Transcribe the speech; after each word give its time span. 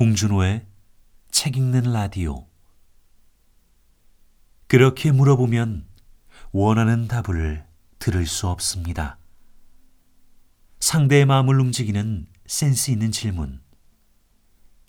공준호의 0.00 0.66
책 1.30 1.58
읽는 1.58 1.92
라디오. 1.92 2.48
그렇게 4.66 5.12
물어보면 5.12 5.86
원하는 6.52 7.06
답을 7.06 7.66
들을 7.98 8.26
수 8.26 8.48
없습니다. 8.48 9.18
상대의 10.80 11.26
마음을 11.26 11.60
움직이는 11.60 12.26
센스 12.46 12.90
있는 12.90 13.10
질문. 13.10 13.60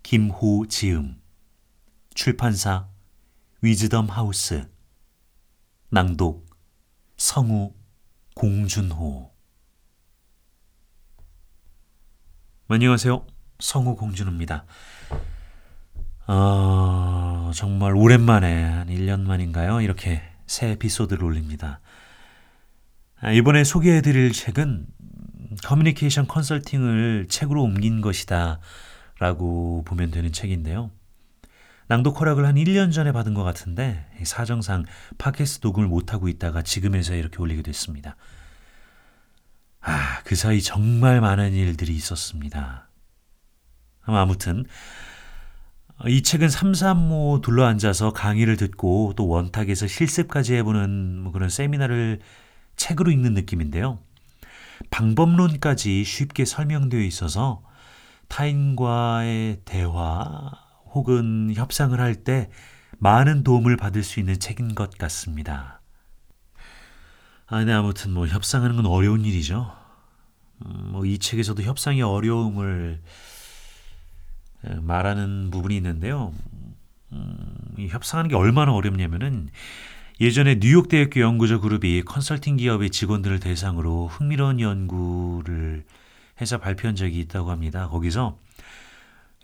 김호지음. 0.03 1.21
출판사 2.13 2.87
위즈덤 3.61 4.07
하우스. 4.07 4.71
낭독 5.89 6.49
성우 7.17 7.73
공준호. 8.33 9.29
안녕하세요. 12.69 13.30
성우 13.61 13.95
공준호입니다. 13.95 14.65
어, 16.27 17.51
정말 17.53 17.95
오랜만에 17.95 18.63
한 18.63 18.87
1년 18.87 19.21
만인가요? 19.21 19.81
이렇게 19.81 20.21
새 20.47 20.71
에피소드를 20.71 21.23
올립니다. 21.23 21.79
아, 23.19 23.31
이번에 23.31 23.63
소개해 23.63 24.01
드릴 24.01 24.31
책은 24.31 24.87
커뮤니케이션 25.63 26.27
컨설팅을 26.27 27.27
책으로 27.29 27.63
옮긴 27.63 28.01
것이다 28.01 28.59
라고 29.19 29.83
보면 29.85 30.11
되는 30.11 30.31
책인데요. 30.31 30.89
낭독 31.87 32.19
허락을 32.19 32.45
한 32.45 32.55
1년 32.55 32.93
전에 32.93 33.11
받은 33.11 33.33
것 33.33 33.43
같은데 33.43 34.05
사정상 34.23 34.85
팟캐스트 35.17 35.67
녹음을 35.67 35.89
못하고 35.89 36.29
있다가 36.29 36.61
지금에서 36.61 37.15
이렇게 37.15 37.37
올리게 37.37 37.61
됐습니다. 37.63 38.15
아, 39.81 40.21
그 40.23 40.35
사이 40.35 40.61
정말 40.61 41.19
많은 41.19 41.53
일들이 41.53 41.93
있었습니다. 41.95 42.90
아무튼 44.03 44.65
이 46.07 46.23
책은 46.23 46.49
삼삼모 46.49 47.41
둘러앉아서 47.43 48.11
강의를 48.13 48.57
듣고 48.57 49.13
또 49.15 49.27
원탁에서 49.27 49.87
실습까지 49.87 50.55
해보는 50.55 51.19
뭐 51.19 51.31
그런 51.31 51.49
세미나를 51.49 52.19
책으로 52.75 53.11
읽는 53.11 53.33
느낌인데요. 53.33 53.99
방법론까지 54.89 56.03
쉽게 56.03 56.45
설명되어 56.45 57.01
있어서 57.01 57.63
타인과의 58.29 59.61
대화 59.65 60.51
혹은 60.93 61.53
협상을 61.55 61.99
할 61.99 62.23
때 62.23 62.49
많은 62.97 63.43
도움을 63.43 63.77
받을 63.77 64.03
수 64.03 64.19
있는 64.19 64.39
책인 64.39 64.75
것 64.75 64.97
같습니다. 64.97 65.81
아, 67.47 67.63
네, 67.63 67.73
아무튼 67.73 68.11
뭐 68.11 68.27
협상하는 68.27 68.75
건 68.75 68.85
어려운 68.85 69.25
일이죠. 69.25 69.75
음, 70.65 70.91
뭐이 70.91 71.17
책에서도 71.17 71.61
협상의 71.63 72.01
어려움을 72.01 73.01
말하는 74.81 75.49
부분이 75.51 75.75
있는데요. 75.77 76.33
음, 77.13 77.35
이 77.77 77.87
협상하는 77.87 78.29
게 78.29 78.35
얼마나 78.35 78.73
어렵냐면은 78.73 79.49
예전에 80.19 80.59
뉴욕 80.59 80.87
대학교 80.87 81.19
연구자 81.19 81.59
그룹이 81.59 82.03
컨설팅 82.03 82.57
기업의 82.57 82.91
직원들을 82.91 83.39
대상으로 83.39 84.07
흥미로운 84.07 84.59
연구를 84.59 85.83
해서 86.39 86.59
발표한 86.59 86.95
적이 86.95 87.19
있다고 87.21 87.49
합니다. 87.49 87.87
거기서 87.87 88.37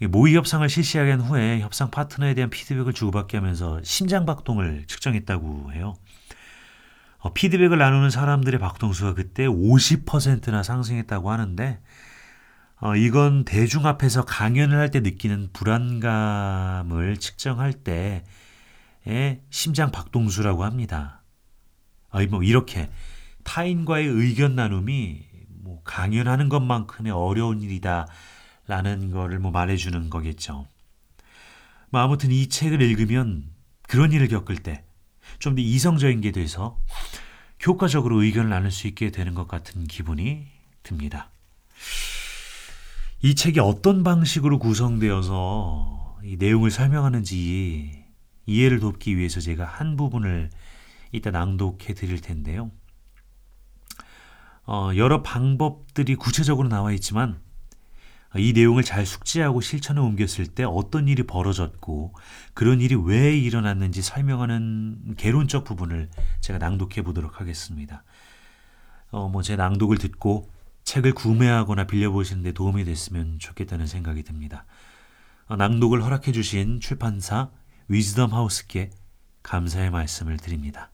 모의 0.09 0.35
협상을 0.35 0.67
실시하게 0.69 1.11
한 1.11 1.21
후에 1.21 1.59
협상 1.61 1.89
파트너에 1.89 2.35
대한 2.35 2.51
피드백을 2.51 2.93
주고받게 2.93 3.37
하면서 3.37 3.81
심장 3.83 4.25
박동을 4.27 4.83
측정했다고 4.85 5.73
해요. 5.73 5.95
어, 7.17 7.33
피드백을 7.33 7.79
나누는 7.79 8.11
사람들의 8.11 8.59
박동수가 8.59 9.15
그때 9.15 9.47
50%나 9.47 10.61
상승했다고 10.61 11.31
하는데 11.31 11.79
어, 12.79 12.95
이건 12.95 13.43
대중 13.43 13.85
앞에서 13.85 14.23
강연을 14.25 14.77
할 14.77 14.91
때 14.91 14.99
느끼는 14.99 15.49
불안감을 15.53 17.17
측정할 17.17 17.73
때의 17.73 18.23
심장 19.49 19.91
박동수라고 19.91 20.63
합니다. 20.63 21.23
어, 22.09 22.23
뭐 22.27 22.43
이렇게 22.43 22.89
타인과의 23.43 24.07
의견 24.07 24.55
나눔이 24.55 25.25
뭐 25.49 25.81
강연하는 25.83 26.49
것만큼의 26.49 27.11
어려운 27.11 27.61
일이다라는 27.61 29.11
거를 29.11 29.39
뭐 29.39 29.51
말해주는 29.51 30.09
거겠죠. 30.09 30.67
뭐 31.89 32.01
아무튼 32.01 32.31
이 32.31 32.47
책을 32.47 32.81
읽으면 32.81 33.49
그런 33.87 34.11
일을 34.11 34.27
겪을 34.27 34.57
때 34.57 34.83
좀 35.39 35.55
더 35.55 35.61
이성적인 35.61 36.21
게 36.21 36.31
돼서 36.31 36.79
효과적으로 37.65 38.23
의견을 38.23 38.49
나눌 38.49 38.71
수 38.71 38.87
있게 38.87 39.11
되는 39.11 39.33
것 39.33 39.47
같은 39.47 39.85
기분이 39.85 40.47
듭니다. 40.83 41.29
이 43.21 43.33
책이 43.33 43.59
어떤 43.59 44.03
방식으로 44.03 44.59
구성되어서 44.59 46.19
이 46.23 46.37
내용을 46.37 46.69
설명하는지 46.69 48.05
이해를 48.45 48.79
돕기 48.79 49.17
위해서 49.17 49.39
제가 49.39 49.65
한 49.65 49.95
부분을 49.95 50.49
이따 51.11 51.31
낭독해 51.31 51.93
드릴 51.95 52.21
텐데요. 52.21 52.71
어, 54.65 54.91
여러 54.95 55.23
방법들이 55.23 56.15
구체적으로 56.15 56.67
나와 56.67 56.91
있지만 56.91 57.39
이 58.35 58.53
내용을 58.53 58.83
잘 58.83 59.05
숙지하고 59.05 59.61
실천에 59.61 59.99
옮겼을 59.99 60.45
때 60.47 60.63
어떤 60.63 61.07
일이 61.07 61.23
벌어졌고 61.23 62.13
그런 62.53 62.81
일이 62.81 62.93
왜 62.93 63.35
일어났는지 63.35 64.01
설명하는 64.01 65.15
개론적 65.17 65.63
부분을 65.63 66.09
제가 66.41 66.59
낭독해 66.59 67.01
보도록 67.03 67.39
하겠습니다. 67.39 68.03
어, 69.09 69.27
뭐 69.29 69.41
제 69.41 69.55
낭독을 69.55 69.97
듣고 69.97 70.51
책을 70.87 71.13
구매하거나 71.13 71.83
빌려보시는데 71.83 72.53
도움이 72.53 72.85
됐으면 72.85 73.39
좋겠다는 73.39 73.87
생각이 73.87 74.23
듭니다. 74.23 74.65
어, 75.47 75.57
낭독을 75.57 76.01
허락해 76.01 76.31
주신 76.31 76.79
출판사 76.79 77.51
위즈덤 77.89 78.33
하우스께 78.33 78.91
감사의 79.43 79.91
말씀을 79.91 80.37
드립니다. 80.37 80.89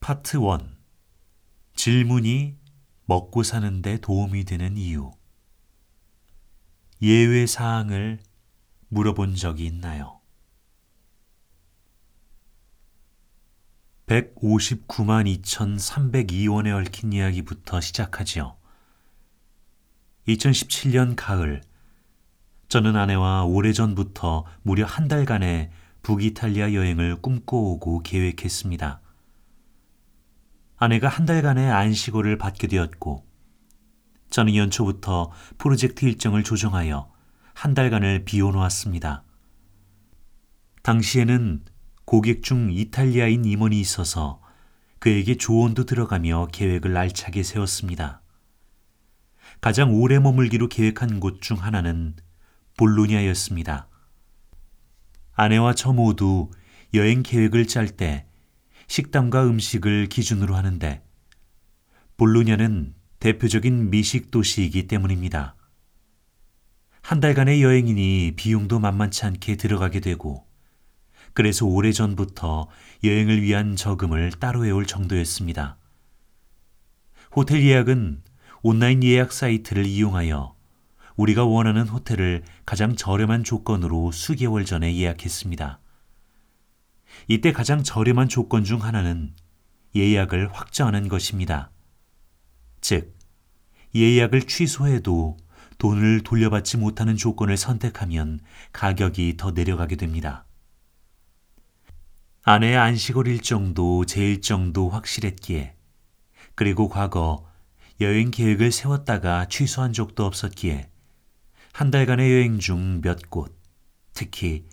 파트 0.00 0.36
1 0.36 0.42
질문이 1.74 2.65
먹고 3.06 3.42
사는데 3.42 3.98
도움이 3.98 4.44
되는 4.44 4.76
이유. 4.76 5.12
예외 7.00 7.46
사항을 7.46 8.20
물어본 8.88 9.36
적이 9.36 9.66
있나요? 9.66 10.20
159만 14.06 15.26
2,302원에 15.42 16.74
얽힌 16.74 17.12
이야기부터 17.12 17.80
시작하지요. 17.80 18.56
2017년 20.28 21.14
가을, 21.16 21.60
저는 22.68 22.96
아내와 22.96 23.44
오래전부터 23.44 24.44
무려 24.62 24.86
한 24.86 25.08
달간의 25.08 25.70
북이탈리아 26.02 26.72
여행을 26.72 27.16
꿈꿔오고 27.16 28.02
계획했습니다. 28.02 29.00
아내가 30.76 31.08
한 31.08 31.24
달간의 31.24 31.70
안식월을 31.70 32.38
받게 32.38 32.66
되었고 32.66 33.26
저는 34.30 34.54
연초부터 34.54 35.30
프로젝트 35.56 36.04
일정을 36.04 36.42
조정하여 36.42 37.10
한 37.54 37.74
달간을 37.74 38.24
비워놓았습니다. 38.24 39.24
당시에는 40.82 41.64
고객 42.04 42.42
중 42.42 42.70
이탈리아인 42.70 43.44
임원이 43.44 43.80
있어서 43.80 44.40
그에게 44.98 45.36
조언도 45.36 45.84
들어가며 45.84 46.48
계획을 46.52 46.96
알차게 46.96 47.42
세웠습니다. 47.42 48.22
가장 49.60 49.94
오래 49.94 50.18
머물기로 50.18 50.68
계획한 50.68 51.20
곳 51.20 51.40
중 51.40 51.56
하나는 51.56 52.14
볼로냐였습니다. 52.76 53.88
아내와 55.32 55.74
저 55.74 55.92
모두 55.92 56.50
여행 56.94 57.22
계획을 57.22 57.66
짤 57.66 57.88
때 57.88 58.26
식당과 58.88 59.46
음식을 59.46 60.08
기준으로 60.08 60.54
하는데 60.54 61.02
볼로냐는 62.16 62.94
대표적인 63.20 63.90
미식 63.90 64.30
도시이기 64.30 64.86
때문입니다. 64.86 65.56
한 67.02 67.20
달간의 67.20 67.62
여행이니 67.62 68.32
비용도 68.36 68.78
만만치 68.78 69.26
않게 69.26 69.56
들어가게 69.56 70.00
되고 70.00 70.44
그래서 71.34 71.66
오래전부터 71.66 72.68
여행을 73.04 73.42
위한 73.42 73.76
저금을 73.76 74.32
따로 74.32 74.64
해올 74.64 74.86
정도였습니다. 74.86 75.76
호텔 77.34 77.62
예약은 77.62 78.22
온라인 78.62 79.04
예약 79.04 79.32
사이트를 79.32 79.84
이용하여 79.84 80.56
우리가 81.16 81.44
원하는 81.44 81.86
호텔을 81.86 82.42
가장 82.64 82.96
저렴한 82.96 83.44
조건으로 83.44 84.12
수개월 84.12 84.64
전에 84.64 84.96
예약했습니다. 84.96 85.78
이때 87.28 87.52
가장 87.52 87.82
저렴한 87.82 88.28
조건 88.28 88.64
중 88.64 88.82
하나는 88.82 89.34
예약을 89.94 90.52
확정하는 90.52 91.08
것입니다. 91.08 91.70
즉, 92.80 93.16
예약을 93.94 94.42
취소해도 94.42 95.36
돈을 95.78 96.22
돌려받지 96.22 96.76
못하는 96.76 97.16
조건을 97.16 97.56
선택하면 97.56 98.40
가격이 98.72 99.36
더 99.36 99.50
내려가게 99.50 99.96
됩니다. 99.96 100.46
아내의 102.42 102.76
안식월 102.76 103.26
일정도 103.26 104.04
제 104.06 104.22
일정도 104.22 104.88
확실했기에 104.88 105.74
그리고 106.54 106.88
과거 106.88 107.44
여행 108.00 108.30
계획을 108.30 108.70
세웠다가 108.72 109.48
취소한 109.48 109.92
적도 109.92 110.24
없었기에 110.24 110.90
한 111.72 111.90
달간의 111.90 112.30
여행 112.32 112.58
중 112.58 113.00
몇 113.02 113.28
곳, 113.30 113.58
특히 114.14 114.66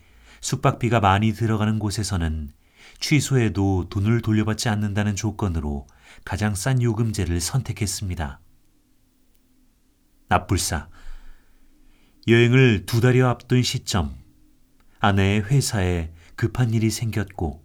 숙박비가 0.43 0.99
많이 0.99 1.31
들어가는 1.31 1.79
곳에서는 1.79 2.51
취소해도 2.99 3.87
돈을 3.89 4.21
돌려받지 4.21 4.67
않는다는 4.67 5.15
조건으로 5.15 5.87
가장 6.25 6.53
싼 6.53 6.81
요금제를 6.81 7.39
선택했습니다. 7.39 8.41
납불사. 10.27 10.89
여행을 12.27 12.85
두 12.85 12.99
달여 12.99 13.29
앞둔 13.29 13.63
시점, 13.63 14.13
아내의 14.99 15.43
회사에 15.45 16.11
급한 16.35 16.73
일이 16.73 16.89
생겼고, 16.89 17.63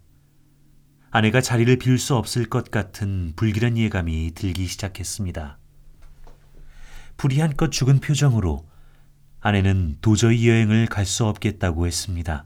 아내가 1.11 1.41
자리를 1.41 1.77
비울 1.79 1.99
수 1.99 2.15
없을 2.15 2.45
것 2.49 2.71
같은 2.71 3.33
불길한 3.35 3.77
예감이 3.77 4.33
들기 4.37 4.69
시작했습니다. 4.69 5.59
불이 7.17 7.41
한껏 7.41 7.73
죽은 7.73 7.99
표정으로 7.99 8.69
아내는 9.41 9.97
도저히 10.01 10.49
여행을 10.49 10.87
갈 10.87 11.07
수 11.07 11.27
없겠다고 11.27 11.87
했습니다. 11.89 12.45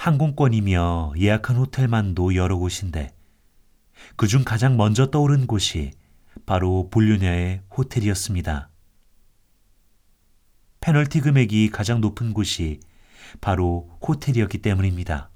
항공권이며 0.00 1.12
예약한 1.18 1.56
호텔만도 1.56 2.34
여러 2.34 2.56
곳인데 2.56 3.14
그중 4.16 4.44
가장 4.44 4.78
먼저 4.78 5.10
떠오른 5.10 5.46
곳이 5.46 5.90
바로 6.46 6.88
볼류냐의 6.90 7.60
호텔이었습니다. 7.76 8.70
페널티 10.80 11.20
금액이 11.20 11.68
가장 11.68 12.00
높은 12.00 12.32
곳이 12.32 12.80
바로 13.42 13.90
호텔이었기 14.00 14.62
때문입니다. 14.62 15.28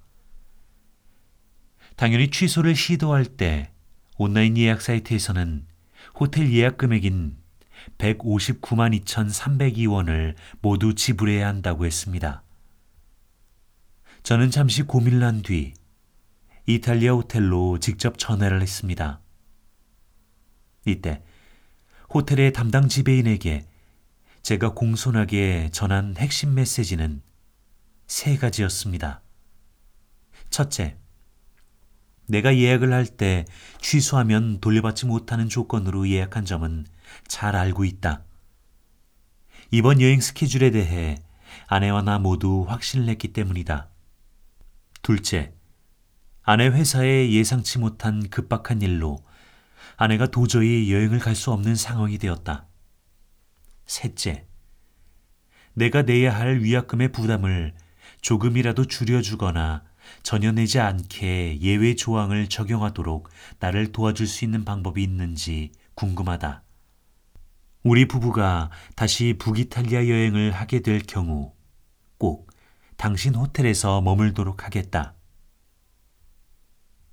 당연히 1.96 2.31
취소를 2.31 2.75
시도할 2.75 3.26
때 3.26 3.70
온라인 4.16 4.56
예약 4.56 4.81
사이트에서는 4.81 5.66
호텔 6.19 6.50
예약 6.55 6.78
금액인 6.78 7.37
159만 7.99 8.99
2,302원을 9.05 10.37
모두 10.62 10.94
지불해야 10.94 11.49
한다고 11.49 11.84
했습니다. 11.84 12.44
저는 14.25 14.50
잠시 14.50 14.82
고민을 14.82 15.23
한 15.23 15.43
뒤 15.43 15.75
이탈리아 16.67 17.12
호텔로 17.12 17.79
직접 17.79 18.17
전화를 18.19 18.62
했습니다. 18.62 19.21
이때 20.87 21.23
호텔의 22.15 22.55
담당 22.55 22.88
지배인에게 22.88 23.67
제가 24.41 24.73
공손하게 24.73 25.69
전한 25.73 26.15
핵심 26.17 26.55
메시지는 26.55 27.21
세 28.06 28.38
가지였습니다. 28.38 29.21
첫째, 30.49 30.97
내가 32.26 32.56
예약을 32.56 32.94
할 32.94 33.05
때 33.05 33.44
취소하면 33.82 34.59
돌려받지 34.61 35.05
못하는 35.05 35.50
조건으로 35.50 36.09
예약한 36.09 36.47
점은 36.47 36.87
잘 37.29 37.56
알고 37.56 37.85
있다. 37.85 38.25
이번 39.71 40.00
여행 40.00 40.23
스케줄에 40.23 40.71
대해 40.71 41.19
아내와 41.67 42.00
나 42.00 42.19
모두 42.19 42.65
확신을 42.67 43.11
했기 43.11 43.29
때문이다. 43.35 43.91
둘째, 45.04 45.52
아내 46.44 46.66
회사에 46.66 47.30
예상치 47.30 47.78
못한 47.78 48.26
급박한 48.30 48.80
일로 48.80 49.18
아내가 49.98 50.26
도저히 50.28 50.90
여행을 50.90 51.18
갈 51.18 51.34
수 51.34 51.52
없는 51.52 51.76
상황이 51.76 52.16
되었다. 52.16 52.66
셋째, 53.84 54.46
내가 55.74 56.00
내야 56.00 56.34
할 56.34 56.62
위약금의 56.62 57.12
부담을 57.12 57.74
조금이라도 58.22 58.86
줄여주거나 58.86 59.84
전혀 60.22 60.52
내지 60.52 60.80
않게 60.80 61.60
예외 61.60 61.94
조항을 61.96 62.48
적용하도록 62.48 63.28
나를 63.58 63.92
도와줄 63.92 64.26
수 64.26 64.46
있는 64.46 64.64
방법이 64.64 65.02
있는지 65.02 65.72
궁금하다. 65.96 66.62
우리 67.82 68.08
부부가 68.08 68.70
다시 68.96 69.34
북이탈리아 69.38 70.08
여행을 70.08 70.52
하게 70.52 70.80
될 70.80 71.00
경우 71.00 71.52
꼭 71.52 71.63
당신 72.96 73.35
호텔에서 73.35 74.00
머물도록 74.00 74.64
하겠다. 74.64 75.14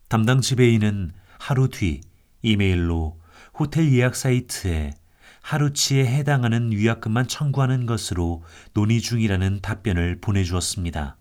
담당 0.08 0.42
지배인은 0.42 1.12
하루 1.40 1.70
뒤 1.70 2.02
이메일로 2.42 3.20
호텔 3.58 3.92
예약 3.94 4.16
사이트에 4.16 4.94
하루치에 5.42 6.06
해당하는 6.06 6.72
위약금만 6.72 7.28
청구하는 7.28 7.86
것으로 7.86 8.44
논의 8.74 9.02
중이라는 9.02 9.62
답변을 9.62 10.22
보내주었습니다. 10.22 11.18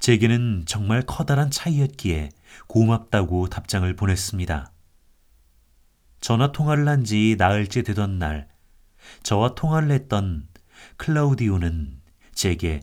제게는 0.00 0.64
정말 0.66 1.02
커다란 1.02 1.50
차이였기에 1.50 2.30
고맙다고 2.66 3.48
답장을 3.48 3.94
보냈습니다. 3.94 4.72
전화 6.20 6.50
통화를 6.50 6.88
한 6.88 7.04
지 7.04 7.36
나흘째 7.38 7.82
되던 7.82 8.18
날, 8.18 8.48
저와 9.22 9.54
통화를 9.54 9.90
했던 9.92 10.48
클라우디오는 10.96 12.00
제게 12.34 12.80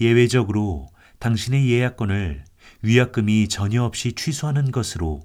예외적으로 0.00 0.88
당신의 1.18 1.70
예약권을 1.70 2.44
위약금이 2.82 3.48
전혀 3.48 3.82
없이 3.82 4.12
취소하는 4.14 4.70
것으로 4.70 5.20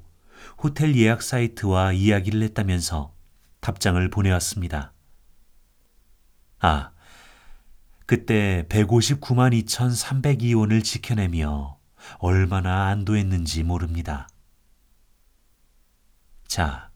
호텔 0.62 0.96
예약 0.96 1.22
사이트와 1.22 1.94
이야기를 1.94 2.42
했다면서 2.44 3.14
답장을 3.62 4.10
보내왔습니다. 4.10 4.94
아, 6.60 6.92
그때 8.06 8.66
159만 8.70 9.60
2,302원을 9.66 10.84
지켜내며 10.84 11.80
얼마나 12.18 12.88
안도했는지 12.88 13.64
모릅니다. 13.64 14.28
자, 16.48 16.92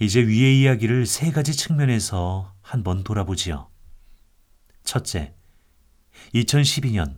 이제 0.00 0.20
위의 0.20 0.62
이야기를 0.62 1.06
세 1.06 1.30
가지 1.30 1.54
측면에서 1.54 2.54
한번 2.62 3.04
돌아보지요. 3.04 3.68
첫째, 4.84 5.34
2012년 6.34 7.16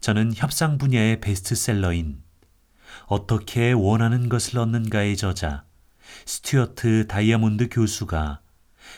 저는 0.00 0.32
협상 0.34 0.78
분야의 0.78 1.20
베스트셀러인 1.20 2.22
어떻게 3.06 3.72
원하는 3.72 4.28
것을 4.28 4.58
얻는가의 4.58 5.16
저자 5.16 5.64
스튜어트 6.26 7.06
다이아몬드 7.06 7.68
교수가 7.70 8.40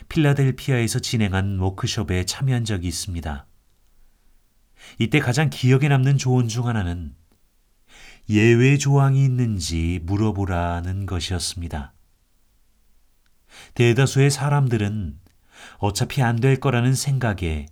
필라델피아에서 0.09 1.01
진행한 1.01 1.59
워크숍에 1.59 2.25
참여한 2.25 2.65
적이 2.65 2.89
있습니다. 2.89 3.47
이때 4.99 5.21
가장 5.21 5.51
기억에 5.51 5.89
남는 5.89 6.19
조언 6.19 6.49
중 6.49 6.67
하나는 6.67 7.15
예외 8.29 8.79
조항이 8.79 9.25
있는지 9.25 10.01
물어보라는 10.05 11.07
것이었습니다. 11.07 11.93
대다수의 13.75 14.31
사람들은 14.31 15.19
어차피 15.79 16.23
안 16.23 16.37
될 16.37 16.59
거라는 16.59 16.95
생각에 16.95 17.67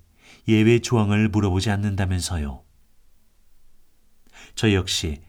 예외 0.49 0.79
조항을 0.79 1.29
물어보지 1.29 1.71
않는다면서요. 1.71 2.65
저 4.55 4.73
역시 4.73 5.23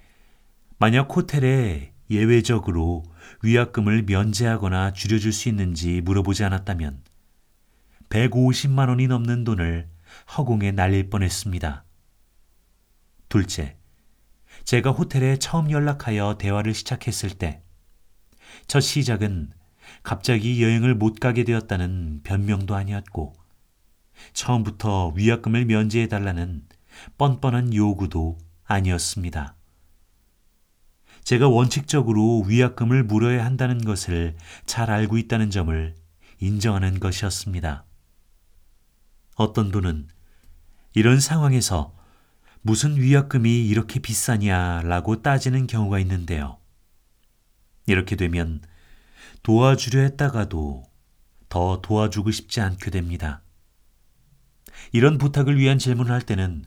만약 0.77 1.15
호텔에 1.15 1.93
예외적으로 2.09 3.03
위약금을 3.43 4.03
면제하거나 4.03 4.93
줄여줄 4.93 5.31
수 5.31 5.49
있는지 5.49 6.01
물어보지 6.01 6.43
않았다면 6.43 7.01
150만 8.09 8.89
원이 8.89 9.07
넘는 9.07 9.43
돈을 9.43 9.89
허공에 10.37 10.71
날릴 10.71 11.09
뻔했습니다. 11.09 11.85
둘째, 13.29 13.77
제가 14.65 14.91
호텔에 14.91 15.37
처음 15.37 15.71
연락하여 15.71 16.37
대화를 16.37 16.73
시작했을 16.73 17.29
때, 17.29 17.63
첫 18.67 18.81
시작은 18.81 19.51
갑자기 20.03 20.61
여행을 20.61 20.95
못 20.95 21.19
가게 21.19 21.43
되었다는 21.45 22.21
변명도 22.23 22.75
아니었고, 22.75 23.40
처음부터 24.33 25.13
위약금을 25.15 25.65
면제해 25.65 26.07
달라는 26.07 26.63
뻔뻔한 27.17 27.73
요구도 27.73 28.37
아니었습니다. 28.65 29.55
제가 31.23 31.47
원칙적으로 31.47 32.41
위약금을 32.41 33.03
물어야 33.03 33.45
한다는 33.45 33.83
것을 33.83 34.35
잘 34.65 34.89
알고 34.89 35.17
있다는 35.17 35.51
점을 35.51 35.95
인정하는 36.39 36.99
것이었습니다. 36.99 37.85
어떤 39.35 39.71
분은 39.71 40.07
이런 40.93 41.19
상황에서 41.19 41.95
무슨 42.61 42.97
위약금이 42.97 43.67
이렇게 43.67 43.99
비싸냐라고 43.99 45.21
따지는 45.21 45.67
경우가 45.67 45.99
있는데요. 45.99 46.57
이렇게 47.87 48.15
되면 48.15 48.61
도와주려 49.43 50.01
했다가도 50.01 50.83
더 51.49 51.81
도와주고 51.81 52.31
싶지 52.31 52.61
않게 52.61 52.91
됩니다. 52.91 53.41
이런 54.91 55.17
부탁을 55.17 55.57
위한 55.57 55.77
질문을 55.77 56.11
할 56.11 56.21
때는 56.21 56.63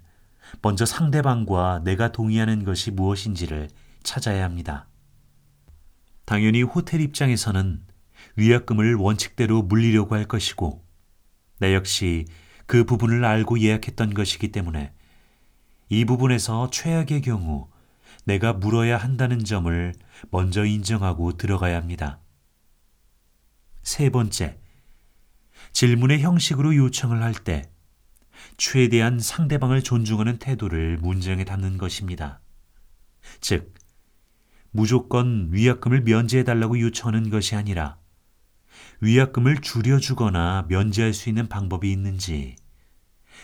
먼저 0.63 0.87
상대방과 0.87 1.81
내가 1.85 2.13
동의하는 2.13 2.65
것이 2.65 2.91
무엇인지를 2.91 3.69
찾아야 4.03 4.45
합니다. 4.45 4.87
당연히 6.25 6.63
호텔 6.63 7.01
입장에서는 7.01 7.83
위약금을 8.37 8.95
원칙대로 8.95 9.63
물리려고 9.63 10.15
할 10.15 10.25
것이고 10.25 10.85
나 11.59 11.73
역시 11.73 12.27
그 12.67 12.85
부분을 12.85 13.25
알고 13.25 13.61
예약했던 13.61 14.15
것이기 14.15 14.53
때문에 14.53 14.93
이 15.89 16.05
부분에서 16.05 16.71
최악의 16.71 17.21
경우 17.23 17.69
내가 18.25 18.55
물어야 18.55 18.97
한다는 18.97 19.45
점을 19.45 19.95
먼저 20.31 20.65
인정하고 20.65 21.37
들어가야 21.37 21.77
합니다. 21.77 22.21
세 23.83 24.09
번째, 24.09 24.59
질문의 25.73 26.23
형식으로 26.23 26.75
요청을 26.75 27.23
할 27.23 27.35
때 27.35 27.71
최대한 28.57 29.19
상대방을 29.19 29.83
존중하는 29.83 30.39
태도를 30.39 30.99
문장에 30.99 31.45
담는 31.45 31.79
것입니다. 31.79 32.41
즉, 33.41 33.75
무조건 34.71 35.49
위약금을 35.51 36.03
면제해달라고 36.03 36.81
요청하는 36.81 37.31
것이 37.31 37.57
아니라 37.57 37.99
위약금을 39.01 39.59
줄여주거나 39.61 40.67
면제할 40.69 41.13
수 41.15 41.29
있는 41.29 41.49
방법이 41.49 41.91
있는지, 41.91 42.57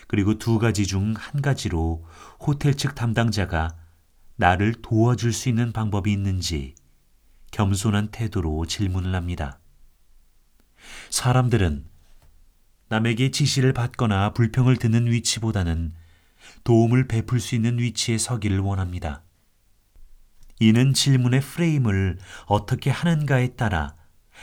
그리고 0.06 0.38
두 0.38 0.58
가지 0.58 0.86
중 0.86 1.14
한 1.16 1.42
가지로 1.42 2.06
호텔 2.40 2.74
측 2.74 2.94
담당자가 2.94 3.76
나를 4.36 4.74
도와줄 4.82 5.32
수 5.32 5.48
있는 5.48 5.72
방법이 5.72 6.10
있는지 6.12 6.74
겸손한 7.50 8.08
태도로 8.10 8.66
질문을 8.66 9.14
합니다. 9.14 9.60
사람들은 11.10 11.89
남에게 12.90 13.30
지시를 13.30 13.72
받거나 13.72 14.32
불평을 14.32 14.76
듣는 14.76 15.06
위치보다는 15.10 15.94
도움을 16.64 17.06
베풀 17.06 17.38
수 17.38 17.54
있는 17.54 17.78
위치에 17.78 18.18
서기를 18.18 18.58
원합니다. 18.58 19.22
이는 20.58 20.92
질문의 20.92 21.40
프레임을 21.40 22.18
어떻게 22.46 22.90
하는가에 22.90 23.54
따라 23.54 23.94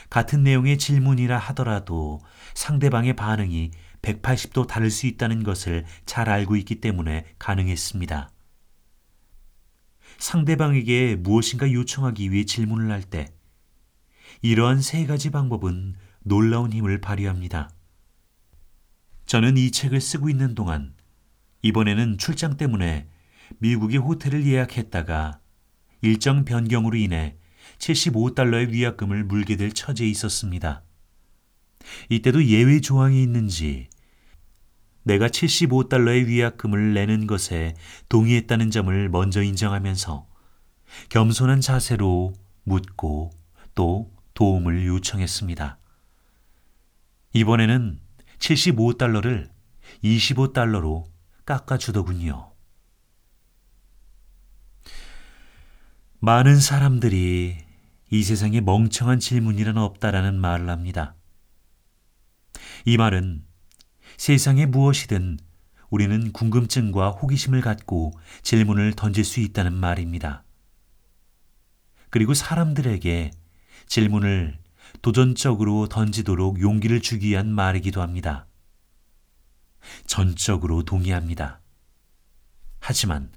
같은 0.09 0.43
내용의 0.43 0.77
질문이라 0.77 1.37
하더라도 1.37 2.21
상대방의 2.53 3.17
반응이 3.17 3.71
180도 4.01 4.65
다를 4.65 4.91
수 4.91 5.07
있다는 5.07 5.43
것을 5.43 5.85
잘 6.05 6.29
알고 6.29 6.55
있기 6.55 6.79
때문에 6.79 7.25
가능했습니다. 7.39 8.31
상대방에게 10.19 11.17
무엇인가 11.17 11.69
요청하기 11.69 12.31
위해 12.31 12.45
질문을 12.45 12.91
할 12.91 13.03
때 13.03 13.33
이러한 14.41 14.81
세 14.81 15.05
가지 15.05 15.31
방법은 15.31 15.95
놀라운 16.23 16.71
힘을 16.71 17.01
발휘합니다. 17.01 17.76
저는 19.27 19.57
이 19.57 19.71
책을 19.71 19.99
쓰고 19.99 20.29
있는 20.29 20.55
동안 20.55 20.93
이번에는 21.61 22.17
출장 22.17 22.55
때문에 22.55 23.07
미국의 23.59 23.97
호텔을 23.97 24.45
예약했다가 24.45 25.39
일정 26.01 26.45
변경으로 26.45 26.95
인해 26.97 27.35
75달러의 27.77 28.69
위약금을 28.69 29.25
물게 29.25 29.57
될 29.57 29.73
처지에 29.73 30.07
있었습니다. 30.07 30.83
이때도 32.09 32.45
예외 32.45 32.79
조항이 32.79 33.21
있는지 33.21 33.89
내가 35.03 35.27
75달러의 35.27 36.25
위약금을 36.27 36.93
내는 36.93 37.27
것에 37.27 37.75
동의했다는 38.07 38.71
점을 38.71 39.09
먼저 39.09 39.41
인정하면서 39.41 40.25
겸손한 41.09 41.59
자세로 41.59 42.33
묻고 42.63 43.31
또 43.75 44.13
도움을 44.33 44.85
요청했습니다. 44.85 45.79
이번에는 47.33 48.06
75달러를 48.39 49.49
25달러로 50.03 51.05
깎아주더군요. 51.45 52.51
많은 56.19 56.59
사람들이 56.59 57.57
이 58.09 58.23
세상에 58.23 58.61
멍청한 58.61 59.19
질문이란 59.19 59.77
없다라는 59.77 60.39
말을 60.39 60.69
합니다. 60.69 61.15
이 62.85 62.97
말은 62.97 63.45
세상에 64.17 64.65
무엇이든 64.65 65.37
우리는 65.89 66.31
궁금증과 66.31 67.11
호기심을 67.11 67.61
갖고 67.61 68.13
질문을 68.41 68.93
던질 68.93 69.23
수 69.23 69.39
있다는 69.39 69.73
말입니다. 69.73 70.43
그리고 72.09 72.33
사람들에게 72.33 73.31
질문을 73.85 74.57
도전적으로 75.01 75.87
던지도록 75.87 76.61
용기를 76.61 77.01
주기 77.01 77.29
위한 77.29 77.51
말이기도 77.51 78.01
합니다. 78.01 78.47
전적으로 80.05 80.83
동의합니다. 80.83 81.61
하지만 82.79 83.31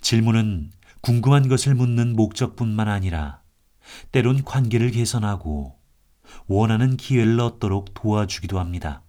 질문은 0.00 0.70
궁금한 1.00 1.48
것을 1.48 1.74
묻는 1.74 2.16
목적뿐만 2.16 2.88
아니라 2.88 3.42
때론 4.12 4.42
관계를 4.44 4.90
개선하고 4.90 5.78
원하는 6.46 6.96
기회를 6.96 7.38
얻도록 7.40 7.92
도와주기도 7.94 8.58
합니다. 8.58 9.02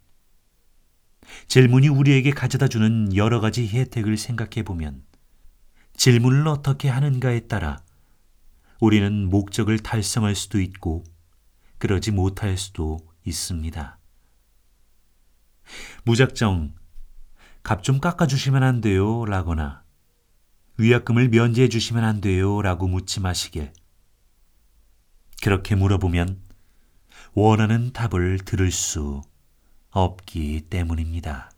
질문이 1.48 1.88
우리에게 1.88 2.32
가져다 2.32 2.68
주는 2.68 3.16
여러 3.16 3.40
가지 3.40 3.68
혜택을 3.68 4.18
생각해 4.18 4.64
보면 4.64 5.04
질문을 5.96 6.48
어떻게 6.48 6.90
하는가에 6.90 7.48
따라 7.48 7.80
우리는 8.80 9.30
목적을 9.30 9.80
달성할 9.80 10.36
수도 10.36 10.60
있고 10.60 11.04
그러지 11.77 12.12
못할 12.12 12.58
수도 12.58 12.98
있습니다. 13.25 14.00
무작정 16.03 16.75
값 17.63 17.82
좀 17.82 18.00
깎아주시면 18.00 18.62
안 18.62 18.82
돼요 18.82 19.25
라거나 19.25 19.84
위약금을 20.77 21.29
면제해 21.29 21.70
주시면 21.70 22.03
안 22.03 22.22
돼요 22.22 22.62
라고 22.62 22.88
묻지 22.88 23.20
마시길. 23.20 23.74
그렇게 25.41 25.75
물어보면 25.75 26.41
원하는 27.34 27.91
답을 27.91 28.39
들을 28.39 28.72
수 28.72 29.22
없기 29.89 30.67
때문입니다. 30.70 31.55